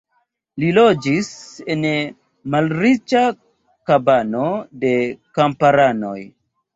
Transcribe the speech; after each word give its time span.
Li 0.61 0.69
loĝis 0.75 1.27
en 1.73 1.83
malriĉa 2.55 3.21
kabano 3.91 4.47
de 4.85 4.95
kamparanoj. 5.39 6.17